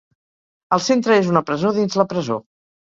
[0.77, 2.43] El centre és una presó dins la presó.